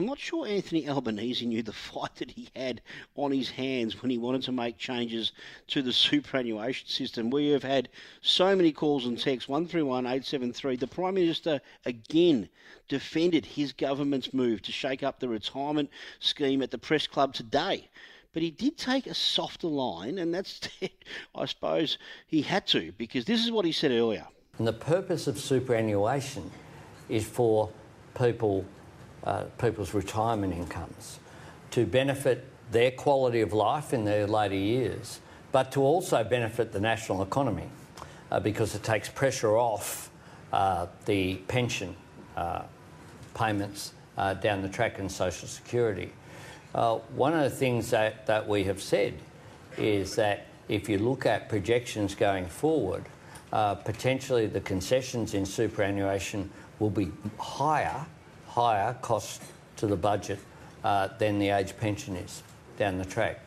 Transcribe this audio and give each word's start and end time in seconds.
I'm 0.00 0.06
not 0.06 0.18
sure 0.18 0.46
Anthony 0.46 0.88
Albanese 0.88 1.44
knew 1.44 1.62
the 1.62 1.72
fight 1.90 2.14
that 2.16 2.30
he 2.30 2.48
had 2.56 2.80
on 3.16 3.32
his 3.32 3.50
hands 3.50 4.00
when 4.00 4.08
he 4.08 4.16
wanted 4.16 4.40
to 4.44 4.52
make 4.52 4.78
changes 4.78 5.32
to 5.66 5.82
the 5.82 5.92
superannuation 5.92 6.88
system. 6.88 7.28
We 7.28 7.48
have 7.48 7.62
had 7.62 7.90
so 8.22 8.56
many 8.56 8.72
calls 8.72 9.04
and 9.04 9.18
texts 9.18 9.46
131 9.46 10.06
873. 10.06 10.76
The 10.76 10.86
Prime 10.86 11.12
Minister 11.12 11.60
again 11.84 12.48
defended 12.88 13.44
his 13.44 13.74
government's 13.74 14.32
move 14.32 14.62
to 14.62 14.72
shake 14.72 15.02
up 15.02 15.20
the 15.20 15.28
retirement 15.28 15.90
scheme 16.18 16.62
at 16.62 16.70
the 16.70 16.78
press 16.78 17.06
club 17.06 17.34
today. 17.34 17.86
But 18.32 18.40
he 18.40 18.50
did 18.50 18.78
take 18.78 19.06
a 19.06 19.12
softer 19.12 19.68
line, 19.68 20.16
and 20.16 20.32
that's, 20.32 20.60
I 21.34 21.44
suppose, 21.44 21.98
he 22.26 22.40
had 22.40 22.66
to, 22.68 22.90
because 22.96 23.26
this 23.26 23.44
is 23.44 23.50
what 23.50 23.66
he 23.66 23.72
said 23.72 23.90
earlier. 23.90 24.26
And 24.56 24.66
the 24.66 24.72
purpose 24.72 25.26
of 25.26 25.38
superannuation 25.38 26.50
is 27.10 27.26
for 27.26 27.68
people, 28.18 28.64
uh, 29.24 29.44
people's 29.58 29.94
retirement 29.94 30.52
incomes 30.54 31.18
to 31.70 31.86
benefit 31.86 32.46
their 32.70 32.90
quality 32.90 33.40
of 33.40 33.52
life 33.52 33.92
in 33.92 34.04
their 34.04 34.26
later 34.26 34.54
years, 34.54 35.20
but 35.52 35.72
to 35.72 35.80
also 35.80 36.22
benefit 36.22 36.72
the 36.72 36.80
national 36.80 37.22
economy 37.22 37.68
uh, 38.30 38.40
because 38.40 38.74
it 38.74 38.82
takes 38.82 39.08
pressure 39.08 39.56
off 39.56 40.10
uh, 40.52 40.86
the 41.06 41.36
pension 41.48 41.94
uh, 42.36 42.62
payments 43.34 43.92
uh, 44.16 44.34
down 44.34 44.62
the 44.62 44.68
track 44.68 44.98
in 44.98 45.08
social 45.08 45.48
security. 45.48 46.12
Uh, 46.74 46.96
one 47.14 47.32
of 47.32 47.42
the 47.42 47.50
things 47.50 47.90
that, 47.90 48.26
that 48.26 48.46
we 48.46 48.64
have 48.64 48.80
said 48.80 49.14
is 49.76 50.14
that 50.16 50.46
if 50.68 50.88
you 50.88 50.98
look 50.98 51.26
at 51.26 51.48
projections 51.48 52.14
going 52.14 52.46
forward, 52.46 53.04
potentially 53.50 54.46
the 54.46 54.60
concessions 54.60 55.34
in 55.34 55.44
superannuation 55.44 56.48
will 56.78 56.90
be 56.90 57.10
higher, 57.38 58.06
higher 58.50 58.94
cost 59.00 59.42
to 59.76 59.86
the 59.86 59.96
budget 59.96 60.38
uh, 60.82 61.08
than 61.18 61.38
the 61.38 61.50
age 61.50 61.76
pension 61.78 62.16
is 62.16 62.42
down 62.78 62.98
the 62.98 63.04
track. 63.04 63.40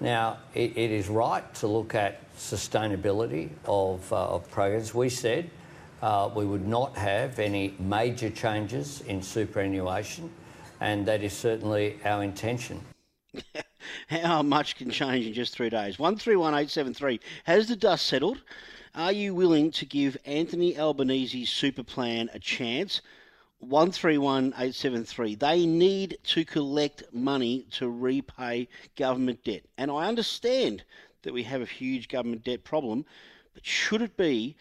Now, 0.00 0.38
it, 0.54 0.76
it 0.76 0.90
is 0.90 1.08
right 1.08 1.54
to 1.56 1.66
look 1.66 1.94
at 1.94 2.20
sustainability 2.36 3.48
of, 3.64 4.12
uh, 4.12 4.28
of 4.28 4.50
programs. 4.50 4.94
We 4.94 5.08
said 5.08 5.50
uh, 6.02 6.30
we 6.34 6.44
would 6.44 6.66
not 6.66 6.96
have 6.96 7.38
any 7.38 7.74
major 7.78 8.30
changes 8.30 9.00
in 9.02 9.22
superannuation 9.22 10.30
and 10.80 11.06
that 11.06 11.22
is 11.22 11.32
certainly 11.32 11.98
our 12.04 12.22
intention. 12.22 12.80
How 14.08 14.42
much 14.42 14.76
can 14.76 14.90
change 14.90 15.26
in 15.26 15.32
just 15.32 15.54
three 15.54 15.70
days? 15.70 15.98
131873. 15.98 17.20
Has 17.44 17.68
the 17.68 17.76
dust 17.76 18.06
settled? 18.06 18.42
Are 18.94 19.12
you 19.12 19.34
willing 19.34 19.70
to 19.72 19.86
give 19.86 20.16
Anthony 20.24 20.76
Albanese's 20.76 21.50
super 21.50 21.82
plan 21.82 22.30
a 22.32 22.38
chance? 22.38 23.00
131873. 23.60 25.34
They 25.38 25.66
need 25.66 26.18
to 26.24 26.44
collect 26.44 27.02
money 27.12 27.66
to 27.72 27.88
repay 27.88 28.68
government 28.96 29.44
debt. 29.44 29.62
And 29.78 29.90
I 29.90 30.08
understand 30.08 30.84
that 31.22 31.32
we 31.32 31.42
have 31.44 31.62
a 31.62 31.66
huge 31.66 32.08
government 32.08 32.44
debt 32.44 32.64
problem, 32.64 33.04
but 33.54 33.64
should 33.64 34.02
it 34.02 34.16
be 34.16 34.56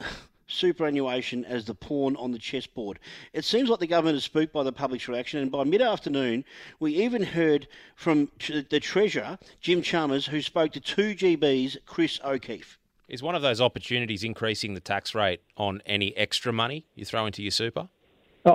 superannuation 0.48 1.44
as 1.44 1.66
the 1.66 1.74
pawn 1.74 2.16
on 2.16 2.32
the 2.32 2.38
chessboard. 2.38 2.98
It 3.32 3.44
seems 3.44 3.68
like 3.68 3.80
the 3.80 3.86
government 3.86 4.16
is 4.16 4.24
spooked 4.24 4.52
by 4.52 4.62
the 4.62 4.72
public's 4.72 5.06
reaction, 5.06 5.40
and 5.40 5.52
by 5.52 5.64
mid 5.64 5.82
afternoon, 5.82 6.44
we 6.80 6.94
even 6.94 7.22
heard 7.22 7.68
from 7.94 8.30
the 8.48 8.80
Treasurer, 8.80 9.38
Jim 9.60 9.82
Chalmers, 9.82 10.26
who 10.26 10.42
spoke 10.42 10.72
to 10.72 10.80
2GB's 10.80 11.76
Chris 11.86 12.18
O'Keefe. 12.24 12.78
Is 13.08 13.22
one 13.22 13.34
of 13.34 13.42
those 13.42 13.60
opportunities 13.60 14.24
increasing 14.24 14.74
the 14.74 14.80
tax 14.80 15.14
rate 15.14 15.40
on 15.56 15.80
any 15.86 16.16
extra 16.16 16.52
money 16.52 16.86
you 16.94 17.04
throw 17.04 17.26
into 17.26 17.42
your 17.42 17.50
super? 17.50 17.88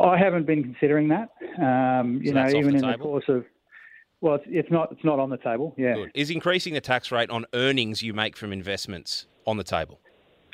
I 0.02 0.17
haven't 0.17 0.45
been 0.45 0.63
considering 0.63 1.09
that. 1.09 1.30
Um, 1.61 2.22
you 2.22 2.30
so 2.30 2.36
know, 2.36 2.47
even 2.47 2.77
the 2.77 2.83
in 2.83 2.91
the 2.91 2.97
course 2.97 3.25
of 3.27 3.45
well, 4.22 4.35
it's, 4.35 4.45
it's, 4.47 4.72
not 4.72 4.91
it's 4.91 5.03
not 5.03 5.19
on 5.19 5.30
the 5.30 5.38
table. 5.38 5.73
Yeah, 5.77 5.95
Good. 5.95 6.11
is 6.13 6.30
increasing 6.30 6.73
the 6.73 6.81
tax 6.81 7.11
rate 7.11 7.30
on 7.30 7.45
earnings 7.53 8.02
you 8.02 8.13
make 8.13 8.38
from 8.38 8.53
investments 8.53 9.27
on 9.45 9.58
the 9.58 9.63
table? 9.63 10.00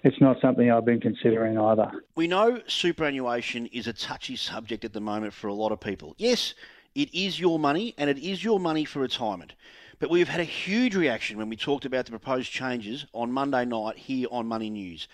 it's 0.03 0.19
not 0.22 0.38
something 0.41 0.72
I've 0.72 0.86
been 0.86 1.02
considering 1.02 1.58
either. 1.58 1.91
We 2.16 2.28
know 2.28 2.62
superannuation 2.68 3.66
is 3.68 3.88
a 3.88 3.94
touchy 3.94 4.36
subject 4.36 4.86
at 4.86 4.94
the 4.94 5.02
moment 5.02 5.34
for 5.34 5.47
a 5.47 5.53
lot 5.53 5.72
of 5.72 5.80
people. 5.80 6.16
Yes, 6.18 6.53
it 6.96 7.13
is 7.13 7.40
your 7.40 7.59
money 7.59 7.94
and 7.97 8.09
it 8.09 8.18
is 8.18 8.44
your 8.44 8.59
money 8.59 8.86
for 8.86 9.00
retirement. 9.00 9.56
But 10.00 10.09
we've 10.09 10.30
had 10.30 10.40
a 10.40 10.46
huge 10.46 10.96
reaction 10.96 11.38
when 11.38 11.50
we 11.50 11.58
talked 11.58 11.84
about 11.84 12.06
the 12.06 12.12
proposed 12.12 12.52
changes 12.52 13.06
on 13.13 13.31
Monday 13.31 13.66
night 13.66 13.97
here 13.97 14.28
on 14.31 14.47
Money 14.47 14.69
News. 14.69 15.09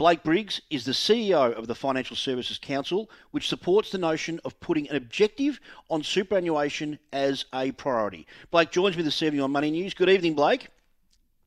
Blake 0.00 0.22
Briggs 0.22 0.62
is 0.70 0.86
the 0.86 0.92
CEO 0.92 1.52
of 1.52 1.66
the 1.66 1.74
Financial 1.74 2.16
Services 2.16 2.56
Council, 2.56 3.10
which 3.32 3.46
supports 3.50 3.90
the 3.90 3.98
notion 3.98 4.40
of 4.46 4.58
putting 4.58 4.88
an 4.88 4.96
objective 4.96 5.60
on 5.90 6.02
superannuation 6.02 6.98
as 7.12 7.44
a 7.52 7.72
priority. 7.72 8.26
Blake 8.50 8.70
joins 8.70 8.96
me 8.96 9.02
this 9.02 9.22
evening 9.22 9.42
on 9.42 9.52
Money 9.52 9.70
News. 9.70 9.92
Good 9.92 10.08
evening, 10.08 10.32
Blake. 10.32 10.68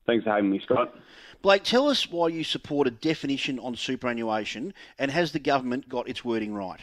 Thanks 0.06 0.22
for 0.22 0.30
having 0.30 0.52
me, 0.52 0.60
Scott. 0.62 0.94
Blake, 1.42 1.64
tell 1.64 1.88
us 1.88 2.08
why 2.08 2.28
you 2.28 2.44
support 2.44 2.86
a 2.86 2.92
definition 2.92 3.58
on 3.58 3.74
superannuation 3.74 4.72
and 5.00 5.10
has 5.10 5.32
the 5.32 5.40
government 5.40 5.88
got 5.88 6.08
its 6.08 6.24
wording 6.24 6.54
right? 6.54 6.78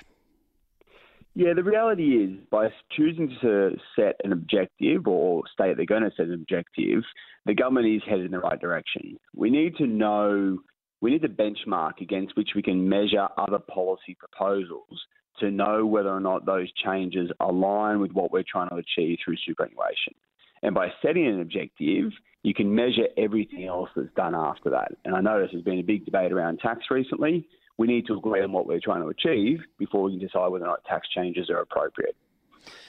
Yeah, 1.36 1.54
the 1.54 1.64
reality 1.64 2.22
is 2.22 2.32
by 2.50 2.68
choosing 2.92 3.34
to 3.40 3.78
set 3.96 4.20
an 4.26 4.34
objective 4.34 5.08
or 5.08 5.44
state 5.54 5.78
they're 5.78 5.86
going 5.86 6.04
to 6.04 6.12
set 6.18 6.26
an 6.26 6.34
objective, 6.34 7.04
the 7.46 7.54
government 7.54 7.88
is 7.88 8.02
headed 8.06 8.26
in 8.26 8.32
the 8.32 8.40
right 8.40 8.60
direction. 8.60 9.18
We 9.34 9.50
need 9.50 9.78
to 9.78 9.88
know, 9.88 10.60
we 11.02 11.12
need 11.12 11.24
a 11.26 11.30
benchmark 11.30 12.00
against 12.00 12.38
which 12.38 12.52
we 12.56 12.62
can 12.62 12.88
measure 12.88 13.28
other 13.38 13.60
policy 13.60 14.16
proposals 14.18 15.02
to 15.40 15.50
know 15.50 15.86
whether 15.86 16.10
or 16.10 16.20
not 16.20 16.46
those 16.46 16.72
changes 16.74 17.32
align 17.40 18.00
with 18.00 18.12
what 18.12 18.32
we're 18.32 18.44
trying 18.50 18.70
to 18.70 18.76
achieve 18.76 19.18
through 19.24 19.38
superannuation. 19.46 20.14
And 20.62 20.76
by 20.76 20.90
setting 21.02 21.26
an 21.26 21.42
objective, 21.42 22.12
you 22.44 22.54
can 22.54 22.74
measure 22.74 23.08
everything 23.18 23.66
else 23.66 23.90
that's 23.96 24.14
done 24.16 24.36
after 24.36 24.70
that. 24.70 24.92
And 25.04 25.16
I 25.16 25.22
notice 25.22 25.50
there's 25.52 25.64
been 25.64 25.80
a 25.80 25.84
big 25.84 26.06
debate 26.06 26.32
around 26.32 26.60
tax 26.60 26.86
recently. 26.92 27.48
We 27.78 27.88
need 27.88 28.06
to 28.08 28.14
agree 28.14 28.44
on 28.44 28.52
what 28.52 28.68
we're 28.68 28.80
trying 28.80 29.02
to 29.02 29.08
achieve 29.08 29.60
before 29.80 30.04
we 30.04 30.12
can 30.12 30.20
decide 30.20 30.50
whether 30.50 30.66
or 30.66 30.68
not 30.68 30.84
tax 30.86 31.08
changes 31.10 31.50
are 31.50 31.62
appropriate. 31.62 32.16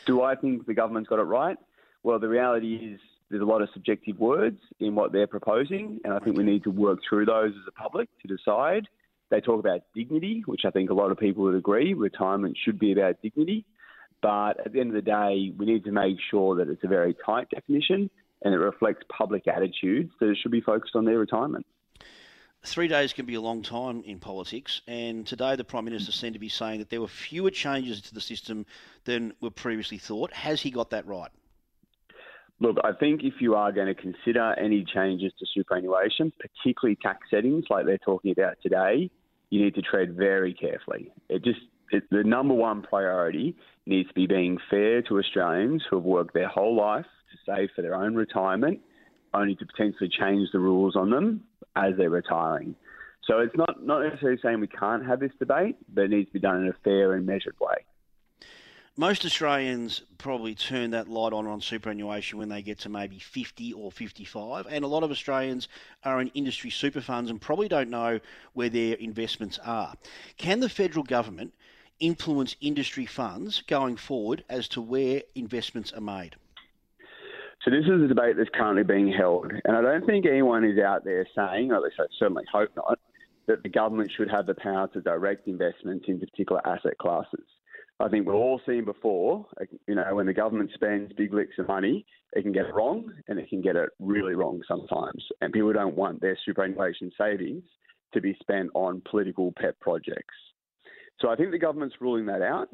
Do 0.04 0.20
I 0.20 0.34
think 0.34 0.66
the 0.66 0.74
government's 0.74 1.08
got 1.08 1.18
it 1.18 1.22
right? 1.22 1.56
Well, 2.02 2.18
the 2.18 2.28
reality 2.28 2.74
is 2.74 3.00
there's 3.32 3.42
a 3.42 3.46
lot 3.46 3.62
of 3.62 3.70
subjective 3.72 4.18
words 4.20 4.60
in 4.78 4.94
what 4.94 5.10
they're 5.10 5.26
proposing, 5.26 5.98
and 6.04 6.12
I 6.12 6.18
think 6.18 6.36
we 6.36 6.44
need 6.44 6.64
to 6.64 6.70
work 6.70 6.98
through 7.08 7.24
those 7.24 7.52
as 7.52 7.66
a 7.66 7.72
public 7.72 8.10
to 8.20 8.28
decide. 8.28 8.86
They 9.30 9.40
talk 9.40 9.58
about 9.58 9.80
dignity, 9.94 10.42
which 10.44 10.66
I 10.66 10.70
think 10.70 10.90
a 10.90 10.94
lot 10.94 11.10
of 11.10 11.16
people 11.16 11.44
would 11.44 11.54
agree 11.54 11.94
retirement 11.94 12.58
should 12.62 12.78
be 12.78 12.92
about 12.92 13.22
dignity. 13.22 13.64
But 14.20 14.60
at 14.64 14.74
the 14.74 14.80
end 14.80 14.90
of 14.90 14.94
the 14.94 15.10
day, 15.10 15.50
we 15.56 15.64
need 15.64 15.84
to 15.84 15.92
make 15.92 16.18
sure 16.30 16.56
that 16.56 16.68
it's 16.68 16.84
a 16.84 16.88
very 16.88 17.16
tight 17.24 17.48
definition 17.48 18.10
and 18.42 18.52
it 18.52 18.58
reflects 18.58 19.02
public 19.08 19.48
attitudes 19.48 20.12
that 20.20 20.28
it 20.28 20.36
should 20.42 20.52
be 20.52 20.60
focused 20.60 20.94
on 20.94 21.06
their 21.06 21.18
retirement. 21.18 21.64
Three 22.64 22.86
days 22.86 23.14
can 23.14 23.24
be 23.24 23.34
a 23.34 23.40
long 23.40 23.62
time 23.62 24.02
in 24.04 24.20
politics, 24.20 24.82
and 24.86 25.26
today 25.26 25.56
the 25.56 25.64
Prime 25.64 25.86
Minister 25.86 26.12
seemed 26.12 26.34
to 26.34 26.38
be 26.38 26.50
saying 26.50 26.80
that 26.80 26.90
there 26.90 27.00
were 27.00 27.08
fewer 27.08 27.50
changes 27.50 28.02
to 28.02 28.14
the 28.14 28.20
system 28.20 28.66
than 29.04 29.32
were 29.40 29.50
previously 29.50 29.98
thought. 29.98 30.32
Has 30.32 30.60
he 30.60 30.70
got 30.70 30.90
that 30.90 31.06
right? 31.06 31.30
Look, 32.62 32.76
I 32.84 32.92
think 32.92 33.24
if 33.24 33.34
you 33.40 33.56
are 33.56 33.72
going 33.72 33.88
to 33.88 34.00
consider 34.00 34.54
any 34.56 34.84
changes 34.84 35.32
to 35.40 35.46
superannuation, 35.52 36.32
particularly 36.38 36.96
tax 37.02 37.18
settings 37.28 37.64
like 37.68 37.86
they're 37.86 37.98
talking 37.98 38.30
about 38.30 38.54
today, 38.62 39.10
you 39.50 39.64
need 39.64 39.74
to 39.74 39.82
tread 39.82 40.14
very 40.16 40.54
carefully. 40.54 41.10
It 41.28 41.42
just 41.42 41.58
it, 41.90 42.04
the 42.12 42.22
number 42.22 42.54
one 42.54 42.82
priority 42.82 43.56
needs 43.84 44.10
to 44.10 44.14
be 44.14 44.28
being 44.28 44.58
fair 44.70 45.02
to 45.02 45.18
Australians 45.18 45.82
who 45.90 45.96
have 45.96 46.04
worked 46.04 46.34
their 46.34 46.46
whole 46.46 46.76
life 46.76 47.04
to 47.32 47.52
save 47.52 47.70
for 47.74 47.82
their 47.82 47.96
own 47.96 48.14
retirement, 48.14 48.78
only 49.34 49.56
to 49.56 49.66
potentially 49.66 50.08
change 50.08 50.48
the 50.52 50.60
rules 50.60 50.94
on 50.94 51.10
them 51.10 51.40
as 51.74 51.94
they're 51.98 52.10
retiring. 52.10 52.76
So 53.24 53.40
it's 53.40 53.56
not, 53.56 53.84
not 53.84 54.04
necessarily 54.04 54.38
saying 54.40 54.60
we 54.60 54.68
can't 54.68 55.04
have 55.04 55.18
this 55.18 55.32
debate, 55.40 55.78
but 55.92 56.02
it 56.02 56.10
needs 56.10 56.28
to 56.28 56.34
be 56.34 56.38
done 56.38 56.62
in 56.62 56.68
a 56.68 56.76
fair 56.84 57.14
and 57.14 57.26
measured 57.26 57.56
way. 57.60 57.84
Most 59.02 59.24
Australians 59.24 60.02
probably 60.16 60.54
turn 60.54 60.92
that 60.92 61.08
light 61.08 61.32
on 61.32 61.44
on 61.44 61.60
superannuation 61.60 62.38
when 62.38 62.48
they 62.48 62.62
get 62.62 62.78
to 62.78 62.88
maybe 62.88 63.18
50 63.18 63.72
or 63.72 63.90
55, 63.90 64.68
and 64.70 64.84
a 64.84 64.86
lot 64.86 65.02
of 65.02 65.10
Australians 65.10 65.66
are 66.04 66.20
in 66.20 66.28
industry 66.34 66.70
super 66.70 67.00
funds 67.00 67.28
and 67.28 67.40
probably 67.40 67.66
don't 67.66 67.90
know 67.90 68.20
where 68.52 68.68
their 68.68 68.94
investments 68.94 69.58
are. 69.64 69.94
Can 70.36 70.60
the 70.60 70.68
federal 70.68 71.02
government 71.02 71.52
influence 71.98 72.54
industry 72.60 73.04
funds 73.04 73.64
going 73.66 73.96
forward 73.96 74.44
as 74.48 74.68
to 74.68 74.80
where 74.80 75.22
investments 75.34 75.92
are 75.92 76.00
made? 76.00 76.36
So 77.64 77.72
this 77.72 77.84
is 77.86 78.02
a 78.04 78.06
debate 78.06 78.36
that's 78.36 78.50
currently 78.54 78.84
being 78.84 79.12
held, 79.12 79.50
and 79.64 79.76
I 79.76 79.80
don't 79.80 80.06
think 80.06 80.26
anyone 80.26 80.62
is 80.62 80.78
out 80.78 81.02
there 81.02 81.26
saying, 81.34 81.72
or 81.72 81.78
at 81.78 81.82
least 81.82 81.96
I 81.98 82.04
certainly 82.20 82.44
hope 82.52 82.70
not, 82.76 83.00
that 83.46 83.64
the 83.64 83.68
government 83.68 84.12
should 84.16 84.30
have 84.30 84.46
the 84.46 84.54
power 84.54 84.86
to 84.92 85.00
direct 85.00 85.48
investments 85.48 86.04
in 86.06 86.20
particular 86.20 86.64
asset 86.64 86.98
classes. 86.98 87.42
I 88.00 88.08
think 88.08 88.26
we've 88.26 88.34
all 88.34 88.60
seen 88.66 88.84
before, 88.84 89.46
uh, 89.60 89.64
you 89.86 89.94
know, 89.94 90.14
when 90.14 90.26
the 90.26 90.32
government 90.32 90.70
spends 90.74 91.12
big 91.12 91.32
licks 91.32 91.58
of 91.58 91.68
money, 91.68 92.04
it 92.32 92.42
can 92.42 92.52
get 92.52 92.66
it 92.66 92.74
wrong 92.74 93.12
and 93.28 93.38
it 93.38 93.48
can 93.48 93.60
get 93.60 93.76
it 93.76 93.90
really 94.00 94.34
wrong 94.34 94.60
sometimes. 94.66 95.24
And 95.40 95.52
people 95.52 95.72
don't 95.72 95.96
want 95.96 96.20
their 96.20 96.36
superannuation 96.44 97.12
savings 97.16 97.64
to 98.12 98.20
be 98.20 98.36
spent 98.40 98.70
on 98.74 99.02
political 99.08 99.52
pet 99.56 99.78
projects. 99.80 100.34
So 101.20 101.28
I 101.28 101.36
think 101.36 101.50
the 101.50 101.58
government's 101.58 101.96
ruling 102.00 102.26
that 102.26 102.42
out. 102.42 102.68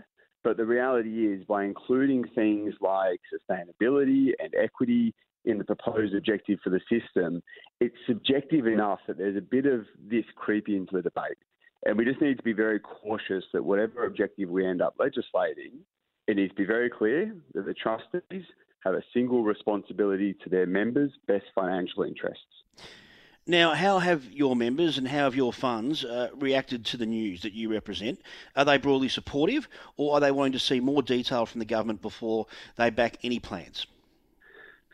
But 0.45 0.57
the 0.57 0.65
reality 0.65 1.27
is, 1.27 1.45
by 1.45 1.65
including 1.65 2.25
things 2.35 2.73
like 2.81 3.21
sustainability 3.33 4.31
and 4.39 4.55
equity 4.55 5.13
in 5.45 5.59
the 5.59 5.65
proposed 5.65 6.15
objective 6.15 6.59
for 6.63 6.71
the 6.71 6.81
system, 6.89 7.43
it's 7.81 7.97
subjective 8.07 8.67
enough 8.67 9.01
that 9.09 9.19
there's 9.19 9.37
a 9.37 9.43
bit 9.43 9.67
of 9.67 9.85
this 10.01 10.25
creep 10.37 10.69
into 10.69 10.95
the 10.95 11.03
debate. 11.03 11.39
And 11.87 11.97
we 11.97 12.05
just 12.05 12.21
need 12.21 12.37
to 12.37 12.43
be 12.43 12.53
very 12.53 12.81
cautious 12.81 13.45
that 13.53 13.65
whatever 13.65 14.05
objective 14.05 14.49
we 14.49 14.67
end 14.67 14.83
up 14.83 14.95
legislating, 14.99 15.73
it 16.27 16.37
needs 16.37 16.51
to 16.51 16.57
be 16.57 16.67
very 16.67 16.91
clear 16.91 17.35
that 17.55 17.67
the 17.67 17.75
trustees 17.75 18.45
have 18.85 18.95
a 18.95 19.03
single 19.13 19.43
responsibility 19.43 20.35
to 20.45 20.51
their 20.51 20.67
members' 20.67 21.13
best 21.27 21.47
financial 21.55 22.03
interests. 22.03 22.45
Now, 23.47 23.73
how 23.73 23.99
have 23.99 24.31
your 24.31 24.55
members 24.55 24.99
and 24.99 25.09
how 25.09 25.25
have 25.25 25.35
your 25.35 25.55
funds 25.55 26.05
uh, 26.05 26.29
reacted 26.35 26.85
to 26.87 26.99
the 26.99 27.07
news 27.07 27.41
that 27.43 27.55
you 27.55 27.73
represent? 27.73 28.21
Are 28.55 28.65
they 28.67 28.77
broadly 28.77 29.09
supportive 29.09 29.69
or 29.97 30.15
are 30.15 30.21
they 30.21 30.31
wanting 30.31 30.53
to 30.53 30.59
see 30.59 30.81
more 30.81 31.03
detail 31.03 31.47
from 31.47 31.61
the 31.61 31.65
government 31.65 32.03
before 32.03 32.47
they 32.77 32.91
back 32.91 33.17
any 33.23 33.39
plans? 33.39 33.87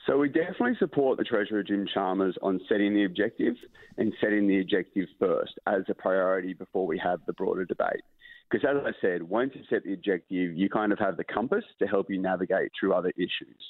So 0.06 0.18
we 0.18 0.28
definitely 0.28 0.76
support 0.78 1.16
the 1.16 1.24
Treasurer 1.24 1.62
Jim 1.62 1.86
Chalmers 1.92 2.36
on 2.42 2.60
setting 2.68 2.92
the 2.94 3.04
objective 3.04 3.54
and 3.96 4.12
setting 4.20 4.46
the 4.46 4.60
objective 4.60 5.08
first 5.18 5.52
as 5.66 5.82
a 5.88 5.94
priority 5.94 6.52
before 6.52 6.86
we 6.86 6.98
have 6.98 7.20
the 7.26 7.32
broader 7.32 7.64
debate. 7.64 8.02
Because 8.50 8.68
as 8.68 8.82
I 8.84 8.92
said, 9.00 9.22
once 9.22 9.52
you 9.54 9.62
set 9.70 9.84
the 9.84 9.94
objective, 9.94 10.54
you 10.54 10.68
kind 10.68 10.92
of 10.92 10.98
have 10.98 11.16
the 11.16 11.24
compass 11.24 11.64
to 11.78 11.86
help 11.86 12.10
you 12.10 12.20
navigate 12.20 12.70
through 12.78 12.92
other 12.92 13.12
issues. 13.16 13.62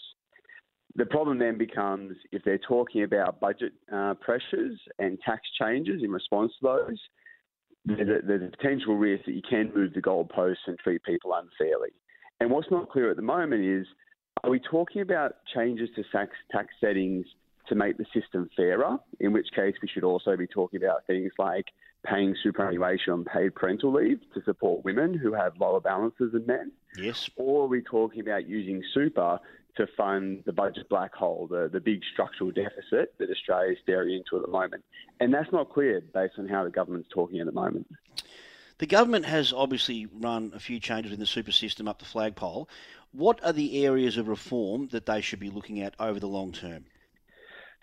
The 0.96 1.06
problem 1.06 1.38
then 1.38 1.56
becomes 1.56 2.16
if 2.32 2.42
they're 2.44 2.58
talking 2.58 3.04
about 3.04 3.38
budget 3.40 3.72
uh, 3.92 4.14
pressures 4.14 4.78
and 4.98 5.18
tax 5.24 5.42
changes 5.60 6.02
in 6.02 6.10
response 6.10 6.52
to 6.60 6.66
those, 6.66 6.98
there's 7.84 8.08
a, 8.08 8.26
there's 8.26 8.42
a 8.42 8.56
potential 8.56 8.96
risk 8.96 9.24
that 9.26 9.34
you 9.34 9.42
can 9.48 9.72
move 9.74 9.92
the 9.94 10.02
goalposts 10.02 10.66
and 10.66 10.78
treat 10.78 11.02
people 11.04 11.32
unfairly. 11.34 11.90
And 12.40 12.50
what's 12.50 12.70
not 12.70 12.90
clear 12.90 13.10
at 13.10 13.16
the 13.16 13.22
moment 13.22 13.64
is 13.64 13.86
are 14.42 14.50
we 14.50 14.58
talking 14.58 15.02
about 15.02 15.36
changes 15.54 15.88
to 15.96 16.04
tax, 16.10 16.32
tax 16.50 16.74
settings 16.80 17.26
to 17.68 17.74
make 17.74 17.96
the 17.96 18.06
system 18.12 18.48
fairer? 18.56 18.98
In 19.20 19.32
which 19.32 19.48
case, 19.54 19.74
we 19.80 19.88
should 19.88 20.04
also 20.04 20.36
be 20.36 20.46
talking 20.46 20.82
about 20.82 21.06
things 21.06 21.32
like 21.38 21.66
paying 22.04 22.36
superannuation 22.42 23.12
on 23.12 23.24
paid 23.24 23.54
parental 23.54 23.92
leave 23.92 24.20
to 24.34 24.42
support 24.44 24.84
women 24.84 25.14
who 25.14 25.32
have 25.32 25.54
lower 25.58 25.80
balances 25.80 26.32
than 26.32 26.44
men. 26.46 26.72
Yes. 26.98 27.30
Or 27.36 27.64
are 27.64 27.68
we 27.68 27.80
talking 27.80 28.20
about 28.20 28.46
using 28.46 28.82
super 28.92 29.38
to 29.76 29.86
fund 29.96 30.42
the 30.46 30.52
budget 30.52 30.88
black 30.88 31.14
hole, 31.14 31.48
the, 31.50 31.68
the 31.72 31.80
big 31.80 32.02
structural 32.12 32.50
deficit 32.50 33.14
that 33.18 33.30
Australia 33.30 33.72
is 33.72 33.78
staring 33.82 34.14
into 34.14 34.36
at 34.36 34.42
the 34.42 34.52
moment? 34.52 34.84
And 35.20 35.32
that's 35.32 35.50
not 35.52 35.72
clear 35.72 36.02
based 36.12 36.34
on 36.38 36.46
how 36.46 36.64
the 36.64 36.70
government's 36.70 37.08
talking 37.12 37.40
at 37.40 37.46
the 37.46 37.52
moment. 37.52 37.86
The 38.78 38.86
government 38.86 39.24
has 39.24 39.52
obviously 39.52 40.06
run 40.06 40.52
a 40.54 40.58
few 40.58 40.80
changes 40.80 41.12
in 41.12 41.20
the 41.20 41.26
super 41.26 41.52
system 41.52 41.86
up 41.88 42.00
the 42.00 42.04
flagpole. 42.04 42.68
What 43.14 43.44
are 43.44 43.52
the 43.52 43.86
areas 43.86 44.16
of 44.16 44.26
reform 44.26 44.88
that 44.88 45.06
they 45.06 45.20
should 45.20 45.38
be 45.38 45.48
looking 45.48 45.80
at 45.80 45.94
over 46.00 46.18
the 46.18 46.26
long 46.26 46.50
term? 46.50 46.84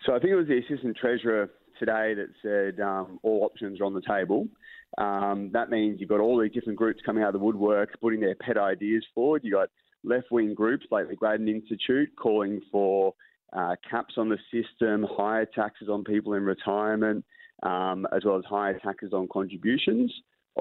So 0.05 0.13
I 0.13 0.19
think 0.19 0.31
it 0.31 0.35
was 0.35 0.47
the 0.47 0.57
Assistant 0.57 0.97
Treasurer 0.97 1.49
today 1.79 2.13
that 2.15 2.27
said 2.41 2.83
um, 2.83 3.17
all 3.23 3.45
options 3.45 3.79
are 3.79 3.85
on 3.85 3.93
the 3.93 4.01
table. 4.01 4.49
Um, 4.97 5.49
that 5.53 5.69
means 5.69 6.01
you've 6.01 6.09
got 6.09 6.19
all 6.19 6.37
these 6.37 6.51
different 6.51 6.77
groups 6.77 6.99
coming 7.05 7.23
out 7.23 7.27
of 7.27 7.39
the 7.39 7.45
woodwork, 7.45 7.97
putting 8.01 8.19
their 8.19 8.35
pet 8.35 8.57
ideas 8.57 9.05
forward. 9.15 9.43
You've 9.45 9.53
got 9.53 9.69
left 10.03 10.31
wing 10.31 10.53
groups 10.53 10.85
like 10.91 11.07
the 11.07 11.15
Grattan 11.15 11.47
Institute 11.47 12.09
calling 12.21 12.59
for 12.69 13.13
uh, 13.53 13.77
caps 13.89 14.15
on 14.17 14.27
the 14.27 14.37
system, 14.51 15.05
higher 15.09 15.45
taxes 15.45 15.87
on 15.87 16.03
people 16.03 16.33
in 16.33 16.43
retirement, 16.43 17.23
um, 17.63 18.05
as 18.13 18.25
well 18.25 18.37
as 18.37 18.43
higher 18.49 18.77
taxes 18.79 19.13
on 19.13 19.29
contributions. 19.31 20.11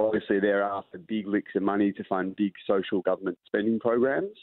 Obviously, 0.06 0.41
they're 0.41 0.62
after 0.62 0.99
big 0.99 1.26
licks 1.26 1.52
of 1.55 1.62
money 1.62 1.93
to 1.93 2.05
fund 2.05 2.37
big 2.37 2.52
social 2.67 3.00
government 3.02 3.38
spending 3.47 3.79
programs. 3.79 4.37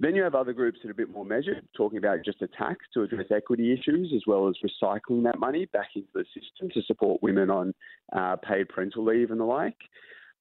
Then 0.00 0.14
you 0.14 0.22
have 0.22 0.34
other 0.34 0.52
groups 0.52 0.80
that 0.82 0.88
are 0.88 0.92
a 0.92 0.94
bit 0.94 1.10
more 1.10 1.24
measured, 1.24 1.66
talking 1.76 1.98
about 1.98 2.24
just 2.24 2.42
a 2.42 2.48
tax 2.48 2.80
to 2.92 3.02
address 3.02 3.26
equity 3.30 3.72
issues, 3.72 4.12
as 4.14 4.22
well 4.26 4.48
as 4.48 4.56
recycling 4.64 5.22
that 5.24 5.38
money 5.38 5.66
back 5.66 5.88
into 5.94 6.08
the 6.12 6.24
system 6.34 6.70
to 6.74 6.82
support 6.82 7.22
women 7.22 7.50
on 7.50 7.72
uh, 8.12 8.36
paid 8.36 8.68
parental 8.68 9.04
leave 9.04 9.30
and 9.30 9.40
the 9.40 9.44
like. 9.44 9.76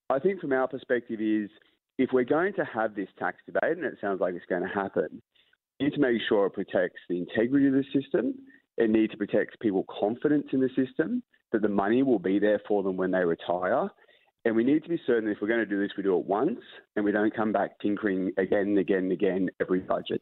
I 0.10 0.20
think 0.20 0.42
from 0.42 0.52
our 0.52 0.68
perspective 0.68 1.22
is 1.22 1.50
if 1.98 2.10
we're 2.12 2.24
going 2.24 2.54
to 2.56 2.66
have 2.66 2.96
this 2.96 3.10
tax 3.20 3.38
debate, 3.46 3.78
and 3.78 3.86
it 3.86 3.98
sounds 4.02 4.20
like 4.20 4.34
it's 4.34 4.46
going 4.50 4.64
to 4.64 4.68
happen, 4.68 5.22
we 5.80 5.86
need 5.86 5.94
to 5.94 6.02
make 6.02 6.22
sure 6.28 6.48
it 6.48 6.54
protects 6.54 7.00
the 7.08 7.20
integrity 7.20 7.68
of 7.68 7.74
the 7.74 7.86
system. 7.94 8.34
It 8.78 8.90
needs 8.90 9.12
to 9.12 9.18
protect 9.18 9.60
people's 9.60 9.86
confidence 10.00 10.48
in 10.54 10.60
the 10.60 10.70
system, 10.76 11.22
that 11.52 11.62
the 11.62 11.70
money 11.70 12.02
will 12.02 12.20
be 12.20 12.40
there 12.40 12.62
for 12.68 12.82
them 12.82 12.98
when 12.98 13.12
they 13.12 13.24
retire, 13.24 13.90
and 14.46 14.56
we 14.56 14.64
need 14.64 14.84
to 14.84 14.90
be 14.90 15.00
certain 15.06 15.26
that 15.26 15.32
if 15.32 15.38
we're 15.42 15.48
going 15.48 15.60
to 15.60 15.66
do 15.66 15.80
this, 15.80 15.92
we 15.96 16.04
do 16.04 16.18
it 16.18 16.26
once 16.26 16.62
and 16.96 17.06
we 17.06 17.12
don't 17.12 17.34
come 17.36 17.52
back 17.52 17.80
tinkering 17.80 18.32
again 18.38 18.70
and 18.70 18.78
again 18.78 19.00
and 19.00 19.12
again 19.12 19.50
every 19.60 19.80
budget. 19.80 20.22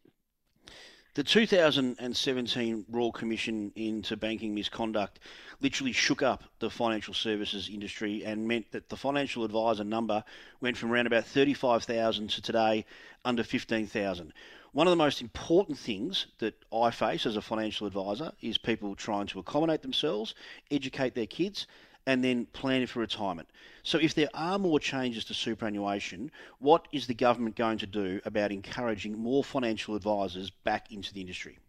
The 1.16 1.24
2017 1.24 2.86
Royal 2.90 3.12
Commission 3.12 3.72
into 3.76 4.16
Banking 4.16 4.54
Misconduct 4.54 5.20
literally 5.60 5.92
shook 5.92 6.22
up 6.22 6.44
the 6.60 6.70
financial 6.70 7.14
services 7.14 7.68
industry 7.68 8.24
and 8.24 8.48
meant 8.48 8.72
that 8.72 8.90
the 8.90 8.96
financial 8.96 9.44
advisor 9.44 9.84
number 9.84 10.24
went 10.62 10.78
from 10.78 10.92
around 10.92 11.08
about 11.08 11.26
35,000 11.26 12.30
to 12.30 12.42
today 12.42 12.86
under 13.26 13.44
15,000. 13.44 14.34
One 14.72 14.86
of 14.86 14.92
the 14.92 14.98
most 14.98 15.20
important 15.20 15.80
things 15.80 16.28
that 16.38 16.54
I 16.72 16.92
face 16.92 17.26
as 17.26 17.36
a 17.36 17.42
financial 17.42 17.88
advisor 17.88 18.32
is 18.42 18.60
people 18.60 18.96
trying 18.96 19.26
to 19.28 19.40
accommodate 19.40 19.82
themselves, 19.82 20.36
educate 20.70 21.16
their 21.16 21.26
kids, 21.26 21.66
and 22.06 22.24
then 22.24 22.48
planning 22.54 22.88
for 22.88 23.00
retirement. 23.00 23.50
So, 23.84 23.98
if 23.98 24.14
there 24.14 24.30
are 24.34 24.60
more 24.60 24.80
changes 24.80 25.26
to 25.26 25.34
superannuation, 25.34 26.32
what 26.60 26.88
is 26.92 27.08
the 27.08 27.14
government 27.14 27.56
going 27.56 27.78
to 27.80 27.88
do 27.88 28.22
about 28.26 28.52
encouraging 28.52 29.18
more 29.18 29.44
financial 29.44 29.96
advisors 29.96 30.50
back 30.50 30.92
into 30.92 31.14
the 31.14 31.22
industry? 31.22 31.60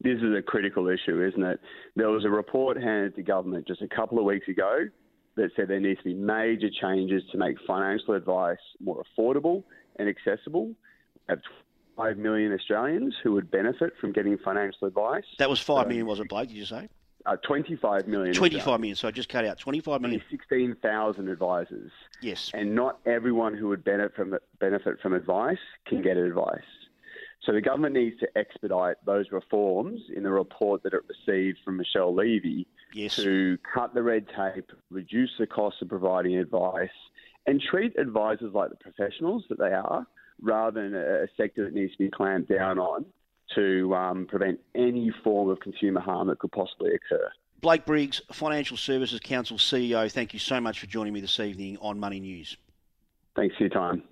This 0.00 0.18
is 0.18 0.34
a 0.36 0.42
critical 0.42 0.88
issue, 0.88 1.22
isn't 1.24 1.42
it? 1.42 1.60
There 1.94 2.10
was 2.10 2.24
a 2.24 2.30
report 2.30 2.76
handed 2.76 3.14
to 3.16 3.22
government 3.22 3.68
just 3.68 3.82
a 3.82 3.88
couple 3.88 4.18
of 4.18 4.24
weeks 4.24 4.48
ago 4.48 4.88
that 5.36 5.50
said 5.56 5.68
there 5.68 5.80
needs 5.80 5.98
to 5.98 6.04
be 6.04 6.14
major 6.14 6.68
changes 6.68 7.22
to 7.30 7.38
make 7.38 7.56
financial 7.66 8.14
advice 8.14 8.58
more 8.80 9.02
affordable 9.02 9.62
and 9.96 10.08
accessible. 10.08 10.66
We 10.66 10.74
have 11.28 11.38
5 11.96 12.16
million 12.16 12.52
Australians 12.52 13.14
who 13.22 13.32
would 13.32 13.50
benefit 13.50 13.92
from 14.00 14.12
getting 14.12 14.36
financial 14.38 14.88
advice. 14.88 15.24
That 15.38 15.48
was 15.48 15.60
five 15.60 15.84
um, 15.84 15.88
million, 15.88 16.06
was 16.06 16.20
it, 16.20 16.28
Blake? 16.28 16.48
Did 16.48 16.56
you 16.56 16.64
say? 16.64 16.88
Uh, 17.24 17.36
25 17.36 18.08
million. 18.08 18.34
25 18.34 18.80
million, 18.80 18.96
so 18.96 19.06
I 19.06 19.10
just 19.10 19.28
cut 19.28 19.44
out 19.44 19.58
25 19.58 20.00
million. 20.00 20.22
16,000 20.30 21.28
advisors. 21.28 21.92
Yes. 22.20 22.50
And 22.52 22.74
not 22.74 22.98
everyone 23.06 23.54
who 23.54 23.68
would 23.68 23.84
benefit 23.84 24.16
from, 24.16 24.36
benefit 24.58 25.00
from 25.00 25.12
advice 25.12 25.58
can 25.86 26.02
get 26.02 26.16
advice. 26.16 26.60
So 27.44 27.52
the 27.52 27.60
government 27.60 27.94
needs 27.94 28.18
to 28.20 28.28
expedite 28.36 28.96
those 29.04 29.26
reforms 29.32 30.00
in 30.14 30.22
the 30.22 30.30
report 30.30 30.82
that 30.84 30.94
it 30.94 31.02
received 31.08 31.58
from 31.64 31.76
Michelle 31.76 32.14
Levy 32.14 32.66
yes. 32.92 33.16
to 33.16 33.58
cut 33.74 33.94
the 33.94 34.02
red 34.02 34.26
tape, 34.28 34.70
reduce 34.90 35.30
the 35.38 35.46
cost 35.46 35.76
of 35.82 35.88
providing 35.88 36.36
advice, 36.36 36.88
and 37.46 37.60
treat 37.60 37.98
advisors 37.98 38.52
like 38.54 38.70
the 38.70 38.76
professionals 38.76 39.44
that 39.48 39.58
they 39.58 39.72
are, 39.72 40.06
rather 40.40 40.82
than 40.82 40.94
a 40.94 41.26
sector 41.36 41.64
that 41.64 41.74
needs 41.74 41.92
to 41.92 41.98
be 41.98 42.10
clamped 42.10 42.48
down 42.48 42.78
on 42.78 43.04
to 43.54 43.94
um, 43.94 44.26
prevent 44.26 44.60
any 44.74 45.12
form 45.22 45.48
of 45.48 45.60
consumer 45.60 46.00
harm 46.00 46.28
that 46.28 46.38
could 46.38 46.52
possibly 46.52 46.94
occur. 46.94 47.30
Blake 47.60 47.84
Briggs, 47.84 48.20
Financial 48.32 48.76
Services 48.76 49.20
Council 49.20 49.56
CEO, 49.56 50.10
thank 50.10 50.32
you 50.32 50.40
so 50.40 50.60
much 50.60 50.80
for 50.80 50.86
joining 50.86 51.12
me 51.12 51.20
this 51.20 51.38
evening 51.38 51.78
on 51.80 51.98
Money 51.98 52.18
News. 52.18 52.56
Thanks 53.36 53.56
for 53.56 53.62
your 53.62 53.70
time. 53.70 54.02